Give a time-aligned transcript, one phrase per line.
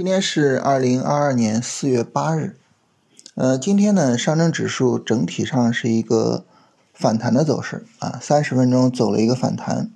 [0.00, 2.56] 今天是二零二二年四月八日，
[3.34, 6.46] 呃，今天呢，上证指数整体上是一个
[6.94, 9.90] 反弹的走势啊，三十分钟走了一个反弹。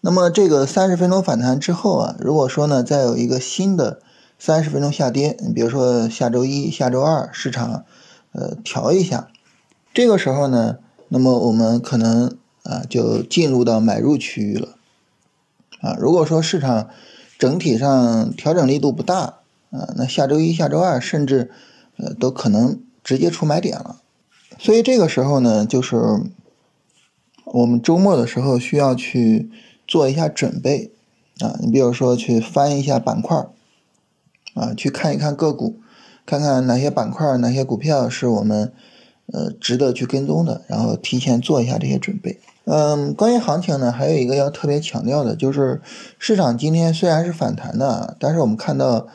[0.00, 4.02] 那么这个三十分钟反弹之后啊，如果说呢，再有一个新的
[4.36, 7.84] 三十分钟下跌，你比如说下周一下周二市场
[8.32, 9.28] 呃调一下，
[9.94, 14.70] 这个时候呢，那么我们可能啊就进入到买入区域了
[15.82, 15.96] 啊。
[16.00, 16.90] 如果说市场，
[17.38, 19.38] 整体上调整力度不大
[19.70, 21.50] 啊，那下周一下周二甚至
[21.96, 24.02] 呃都可能直接出买点了，
[24.58, 25.96] 所以这个时候呢，就是
[27.44, 29.48] 我们周末的时候需要去
[29.86, 30.90] 做一下准备
[31.40, 33.46] 啊，你比如说去翻一下板块
[34.54, 35.80] 啊，去看一看个股，
[36.26, 38.72] 看看哪些板块哪些股票是我们
[39.32, 42.40] 呃值得去跟踪的，然后提前做一下这些准备。
[42.70, 45.80] 嗯，关于行情呢，还有一个要特别强调的，就是
[46.18, 49.06] 市场今天虽然是反弹的，但是我们看到，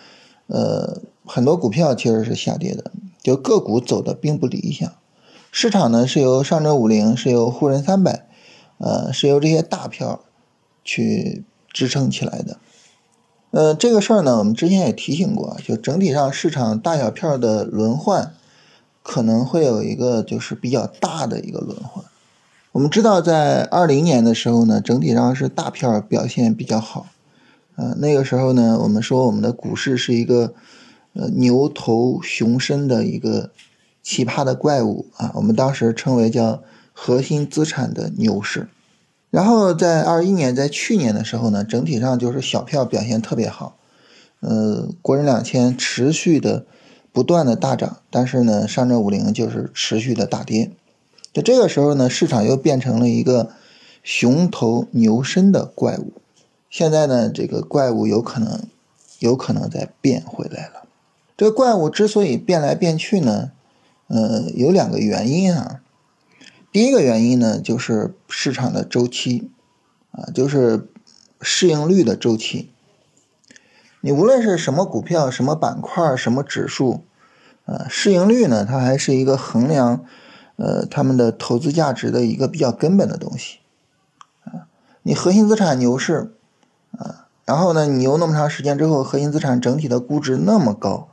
[0.47, 2.89] 呃，很多股票其实是下跌的，
[3.21, 4.91] 就个股走的并不理想。
[5.51, 8.25] 市场呢是由上证五零，是由沪深三百，
[8.79, 10.21] 呃，是由这些大票
[10.83, 12.57] 去支撑起来的。
[13.51, 18.33] 呃，这个事儿呢，我们之前也提醒过，就整体上市场大小票的轮换，
[19.03, 22.03] 可能会有一个就是比较大的一个轮换。
[22.73, 27.05] 我们知道，在二零年的时候呢，整体上是大票表现比较好，
[27.75, 30.55] 呃，那个时候呢，我们说我们的股市是一个
[31.13, 33.51] 呃牛头熊身的一个
[34.01, 36.63] 奇葩的怪物啊，我们当时称为叫
[36.93, 38.67] 核心资产的牛市。
[39.29, 43.77] 然后在二一年，在去年的时候呢，整体上就是小票表现特别好，
[44.39, 46.65] 呃，国人两千持续的
[47.11, 50.71] 不断的大涨，但是呢，上证五零就是持续的大跌。
[51.33, 53.49] 就这个时候呢，市场又变成了一个
[54.03, 56.13] 熊头牛身的怪物。
[56.69, 58.61] 现在呢，这个怪物有可能，
[59.17, 60.83] 有可能再变回来了。
[61.35, 63.51] 这个怪物之所以变来变去呢，
[64.07, 65.81] 呃，有两个原因啊。
[66.71, 69.49] 第一个原因呢，就是市场的周期
[70.11, 70.87] 啊，就是
[71.41, 72.69] 市盈率的周期。
[74.01, 77.01] 你无论是什么股票、什么板块、什么指数，
[77.65, 80.05] 呃，市盈率呢，它还是一个衡量。
[80.55, 83.57] 呃，他们的投资价值的一个比较根本的东西，
[84.45, 84.69] 啊，
[85.01, 86.35] 你核心资产牛市，
[86.91, 91.09] 啊，然后呢，你牛那么长时间之后，核心资产整体的估值那么高，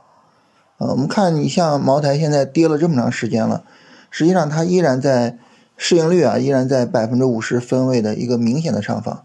[0.77, 3.63] 呃，我们看你像茅台现在跌了这么长时间了，
[4.11, 5.39] 实际上它依然在
[5.75, 9.23] 市盈率啊，依然在百分之五十分位的一个明显的上方，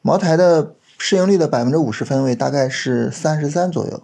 [0.00, 4.02] 茅台的市盈率的百分之五十分位大概是三十三左右，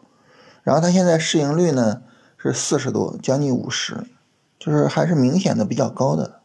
[0.63, 2.03] 然后它现在市盈率呢
[2.37, 4.05] 是四十多，将近五十。
[4.59, 6.41] 就是还是明显的比较高的，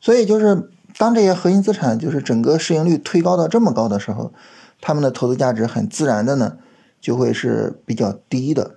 [0.00, 4.32] 所以就是当这些核心资产就是整个市盈率推高到这么高的时候，
[4.80, 6.58] 他们的投资价值很自然的呢
[7.00, 8.76] 就会是比较低的。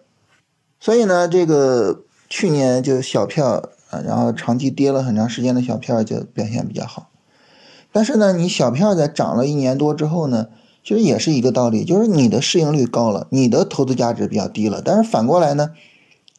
[0.80, 7.10] 所以呢，这个去年就小票啊，然后长期跌了很长时间的小票就表现比较好。
[7.92, 10.48] 但是呢，你小票在涨了一年多之后呢，
[10.84, 14.82] 其实也是一个道理，就是你的市盈率高了，你的投资价值比较低了。
[14.84, 15.72] 但是反过来呢，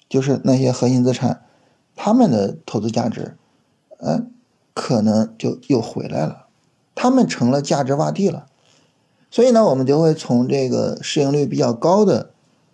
[0.09, 1.43] 就是那些核心资产。
[1.95, 3.37] 他们的投资价值，
[3.99, 4.31] 嗯，
[4.75, 6.47] 可能就又回来了，
[6.95, 8.47] 他们成了价值洼地了，
[9.31, 12.31] 所以呢，我们就会从这个市盈率比较高的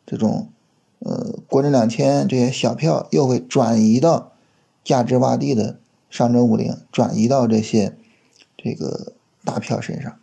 [0.07, 0.49] 这种，
[1.01, 4.33] 呃，国证两千这些小票，又会转移到
[4.85, 5.79] 价值洼地的
[6.09, 7.97] 上证五零，转移到这些
[8.57, 9.13] 这个
[9.45, 10.17] 大票身上，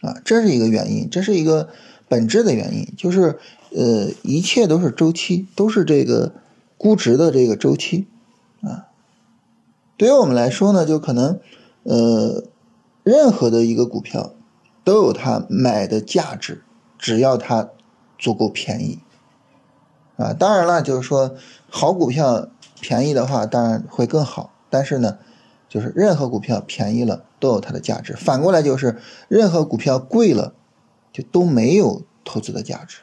[0.00, 1.68] 啊，这是一个原因，这是一个
[2.08, 3.38] 本质的原因，就是
[3.74, 6.32] 呃，一切都是周期，都是这个。
[6.82, 8.08] 估值的这个周期，
[8.62, 8.88] 啊，
[9.98, 11.38] 对于我们来说呢，就可能，
[11.82, 12.44] 呃，
[13.02, 14.32] 任何的一个股票
[14.82, 16.62] 都有它买的价值，
[16.98, 17.68] 只要它
[18.18, 19.00] 足够便宜，
[20.16, 21.34] 啊，当然了，就是说
[21.68, 22.48] 好股票
[22.80, 25.18] 便宜的话，当然会更好，但是呢，
[25.68, 28.96] 就是任何股票便宜了都有它的价值，反过来就是
[29.28, 30.54] 任何股票贵了，
[31.12, 33.00] 就都没有投资的价值，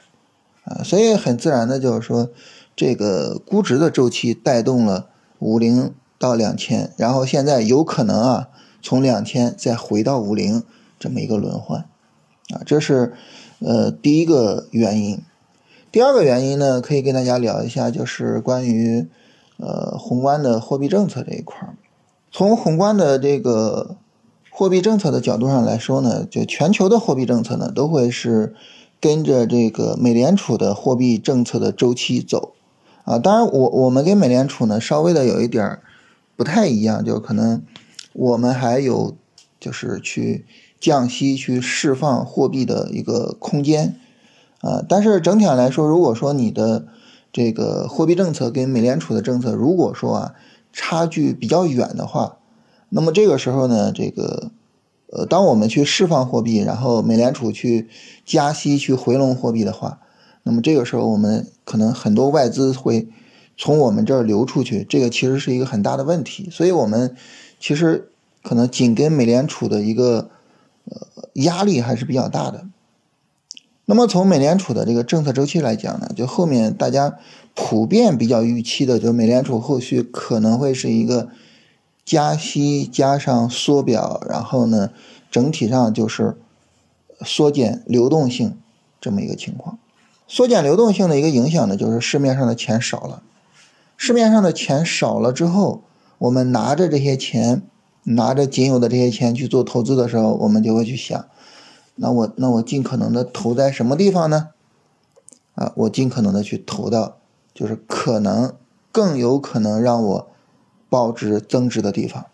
[0.63, 2.31] 啊，所以很自然的就是说。
[2.77, 5.09] 这个估值的周期带动了
[5.39, 8.50] 五零到两千，然后现在有可能啊
[8.83, 10.62] 从两千再回到五零
[11.00, 11.79] 这么一个轮换，
[12.53, 13.13] 啊，这是
[13.59, 15.19] 呃第一个原因。
[15.91, 19.07] 第二个原因呢，可以跟大家聊一下，就是关于
[19.57, 21.75] 呃宏观的货币政策这一块儿。
[22.31, 23.95] 从宏观的这个
[24.51, 28.53] 货币政策的角度上来说呢，就全球的货币政策呢都会是
[29.01, 32.53] 跟着这个美联储的货币政策的周期走。
[33.07, 35.80] 啊，当然，我我们跟美联储呢稍微的有一点
[36.36, 37.63] 不太一样，就可能
[38.12, 39.15] 我们还有
[39.62, 40.45] 就是去
[40.77, 43.95] 降息、去释放货币的一个空间，
[44.59, 46.86] 啊，但是整体上来说，如果说你的
[47.31, 50.33] 这个货币政策跟美联储的政策，如果说啊
[50.74, 52.39] 差距比较远的话，
[52.89, 54.51] 那么这个时候呢，这个
[55.13, 57.88] 呃，当我们去释放货币，然后美联储去
[58.25, 60.01] 加息去回笼货币的话，
[60.47, 63.09] 那么这个时候我们可能很多外资会
[63.57, 66.49] 从我们这儿流出去，这个其实是一个很大的问题。
[66.49, 67.17] 所以我们
[67.59, 68.09] 其实
[68.41, 70.29] 可能紧跟美联储的一个
[70.85, 72.65] 呃压力还是比较大的。
[73.83, 77.17] 那么从美联储的这个政策周期来讲呢，就后面大家
[77.53, 81.27] 普遍比较预期的，就美联储后续可能会是一个
[82.05, 84.91] 加息加上缩表，然后呢，
[85.29, 86.38] 整体上就是
[87.25, 88.57] 缩减流动性
[89.01, 89.77] 这么一个情况。
[90.27, 93.24] 缩减流动性的一个影响呢，就是市面上的钱少了。
[93.95, 95.81] 市面上的钱少了之后，
[96.18, 97.63] 我们拿着这些钱，
[98.03, 101.25] 拿着仅有的这些钱去做投资的时候，我们就会去想。
[101.95, 104.50] 那我那我尽可能的投在什么地方呢？
[105.56, 107.18] 啊，我尽可能的去投到
[107.56, 108.53] 就是可能
[108.91, 110.27] 更有可能让我
[110.89, 112.25] 保值增值的地方。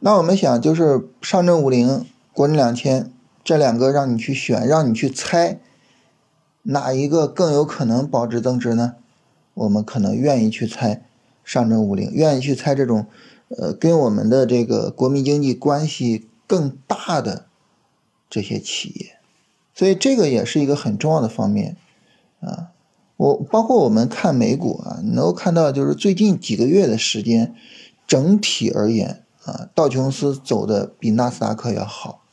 [0.00, 3.12] 那我们想就是上证五零、国证两千
[3.44, 5.60] 这两个让你去选，让你去猜
[6.64, 8.96] 哪一个更有可能保值增值呢？
[9.54, 11.04] 我们可能愿意去猜
[11.42, 13.06] 上证五零，愿意去猜这种
[13.48, 17.46] 呃跟我们的这个国民经济关系更大的。
[18.30, 19.18] 这些企业，
[19.76, 21.76] 所以这个也是一个很重要的方面
[22.40, 22.72] 啊。
[23.16, 27.54] 我包括我们看美股啊，你能够看到，就是最近几个月的时间，
[28.08, 32.24] 整体而言啊，道琼斯走的比纳斯达克要好。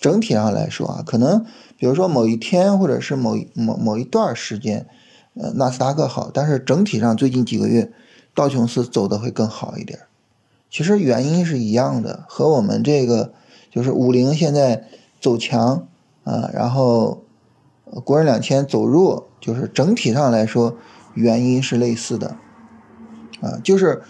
[0.00, 1.44] 整体上来说啊，可能
[1.78, 4.86] 比如说某一天或者是某某某一段时间，
[5.34, 7.92] 呃，纳斯达克好，但是整体上最近几个月，
[8.34, 10.00] 道琼斯走的会更好一点。
[10.70, 13.32] 其实原因是一样的，和我们这个
[13.70, 14.84] 就是五零现在。
[15.18, 15.88] 走强
[16.24, 17.24] 啊，然后
[18.04, 20.76] 国人两千走弱，就是整体上来说
[21.14, 22.36] 原因是类似的
[23.40, 24.02] 啊，就是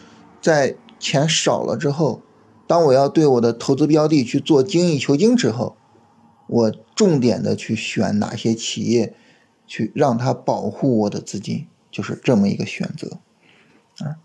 [0.43, 2.21] 在钱少了之后，
[2.67, 5.77] 当我要对我的投资标的去做精益求精之后，
[6.46, 9.14] 我重点的去选哪些企业，
[9.66, 13.19] 去让它保护我的资金，就是这么一个选择
[13.98, 14.16] 啊。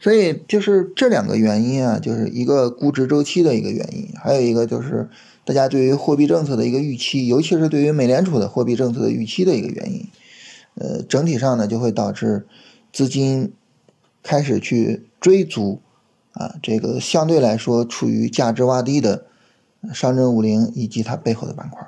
[0.00, 5.08] 所以就是这两个原因啊，就是一个估值周期的一个原因，还有一个就是
[5.44, 10.06] 大家对于货币政策的一个预期，尤其是对于美联储的货币政策的预期的一个原因。
[10.76, 12.46] 呃，整体上呢就会导致
[12.92, 13.52] 资金
[14.22, 15.80] 开始去追逐
[16.30, 19.26] 啊，这个相对来说处于价值洼地的
[19.92, 21.86] 上证五零以及它背后的板块。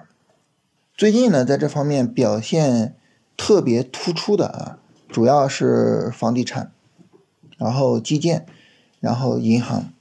[0.96, 2.94] 最近呢，在这方面表现
[3.36, 4.78] 特别突出的啊，
[5.08, 6.72] 主要是房地产。
[7.58, 8.46] 然后基建，
[9.00, 9.92] 然后银行，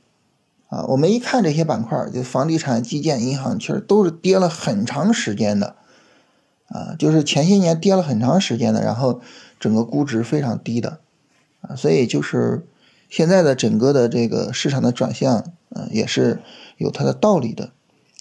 [0.69, 5.75] 啊，我们一看这些板块，就房地产、基建、银行，其实都是跌了很长时间的，
[6.69, 9.19] 啊，就是前些年跌了很长时间的，然后
[9.59, 11.01] 整个估值非常低的，
[11.59, 12.65] 啊，所以就是
[13.09, 16.39] 现在的整个的这个市场的转向，嗯，也是
[16.77, 17.71] 有它的道理的，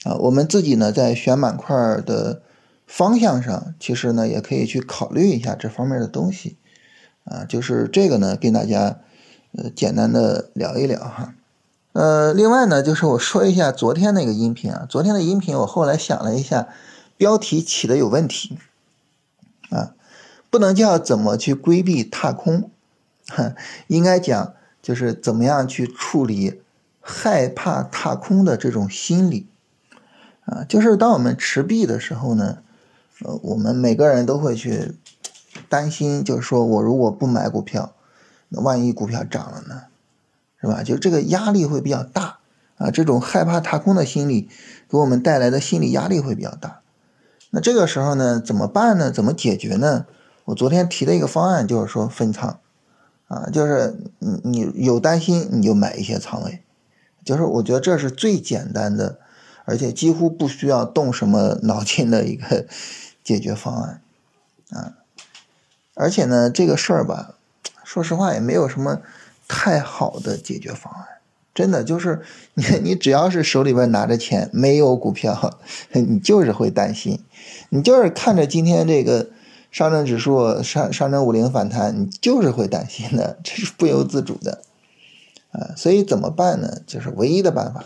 [0.04, 2.42] 啊，我们自己呢在选板块的
[2.86, 6.56] 方向上，其实呢也可以去考虑一下这方面的东西，
[7.24, 8.98] 啊，就是这个呢跟大家。
[9.56, 11.34] 呃，简单的聊一聊哈，
[11.92, 16.68] 呃，另外呢，就是我说一下昨天那个音频啊，昨天的音频我后来想了一下，
[17.16, 18.58] 标题起的有问题。
[19.70, 19.94] 啊，
[20.50, 22.70] 不能叫怎么去规避踏空，
[23.86, 24.52] 应该讲
[24.82, 26.60] 就是怎么样去处理
[27.00, 29.46] 害怕踏空的这种心理
[30.48, 32.58] 啊，就是当我们持币的时候呢，
[33.22, 34.94] 呃，我们每个人都会去
[35.68, 37.92] 担心，就是说我如果不买股票。
[38.50, 39.82] 那万一股票涨了呢，
[40.58, 40.82] 是吧？
[40.82, 42.38] 就这个压力会比较大
[42.78, 44.48] 啊，这种害怕踏空的心理
[44.88, 46.80] 给我们带来的心理压力会比较大。
[47.50, 49.10] 那这个时候呢，怎么办呢？
[49.10, 50.06] 怎么解决呢？
[50.46, 52.58] 我昨天提的一个方案就是说分仓
[53.26, 54.40] 啊，就是你
[54.72, 56.62] 你有担心你就买一些仓位，
[57.22, 59.18] 就是我觉得这是最简单的，
[59.68, 62.66] 而且几乎不需要动什么脑筋的一个
[63.22, 64.00] 解决方案
[64.70, 64.94] 啊。
[65.92, 67.34] 而且呢，这个事儿吧。
[67.84, 69.02] 说实话，也没有什么
[69.46, 71.06] 太好的解决方案。
[71.54, 72.22] 真的就是
[72.54, 75.58] 你，你只要是手里边拿着钱，没有股票，
[75.92, 77.22] 你就是会担心。
[77.68, 79.28] 你就是看着今天这个
[79.70, 84.62] 上证指数上上证五零反弹，你就是会担心的，这是不由自主的
[85.50, 85.74] 啊。
[85.76, 86.80] 所以怎么办呢？
[86.86, 87.84] 就是唯一的办法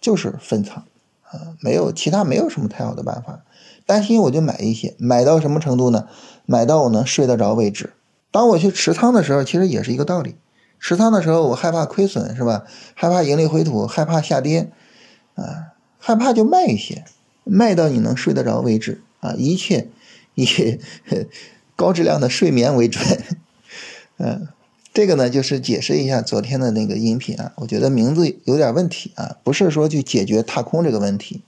[0.00, 0.84] 就是分仓
[1.32, 3.44] 啊，没有其他，没有什么太好的办法。
[3.86, 6.06] 担心我就买一些，买到什么程度呢？
[6.46, 7.92] 买到我能睡得着为止。
[8.30, 10.36] 当我去持仓的时候，其实也是一个道理。
[10.78, 12.64] 持仓的时候，我害怕亏损，是吧？
[12.94, 14.70] 害怕盈利回吐，害怕下跌，
[15.34, 17.04] 啊，害怕就卖一些，
[17.44, 19.88] 卖到你能睡得着为止，啊，一切
[20.34, 20.46] 以
[21.76, 23.04] 高质量的睡眠为准。
[25.00, 31.42] 这个呢就是解释一下昨天的那个音频啊，我觉得名字有点问题啊，不是说去解决踏空这个问题，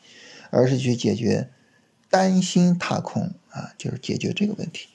[0.49, 1.50] 而是去解决
[2.09, 4.88] 担心踏空啊，就是解决这个问题。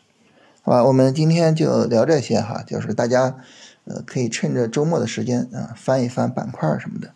[0.63, 3.37] 好吧，我们今天就聊这些哈，就是大家
[3.85, 7.13] 呃可以趁着周末的时间啊翻一翻板块什么的。